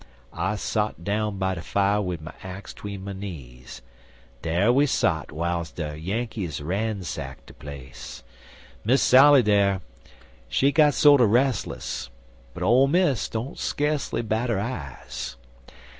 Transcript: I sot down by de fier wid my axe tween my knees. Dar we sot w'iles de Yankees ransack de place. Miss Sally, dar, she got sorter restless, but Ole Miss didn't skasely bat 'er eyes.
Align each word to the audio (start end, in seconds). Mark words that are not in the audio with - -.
I 0.33 0.55
sot 0.55 1.03
down 1.03 1.37
by 1.37 1.53
de 1.53 1.61
fier 1.61 2.01
wid 2.01 2.21
my 2.21 2.33
axe 2.41 2.73
tween 2.73 3.03
my 3.03 3.13
knees. 3.13 3.83
Dar 4.41 4.73
we 4.73 4.87
sot 4.87 5.27
w'iles 5.27 5.69
de 5.75 5.95
Yankees 5.95 6.59
ransack 6.59 7.45
de 7.45 7.53
place. 7.53 8.23
Miss 8.83 9.03
Sally, 9.03 9.43
dar, 9.43 9.81
she 10.49 10.71
got 10.71 10.95
sorter 10.95 11.27
restless, 11.27 12.09
but 12.55 12.63
Ole 12.63 12.87
Miss 12.87 13.29
didn't 13.29 13.59
skasely 13.59 14.23
bat 14.27 14.49
'er 14.49 14.59
eyes. 14.59 15.37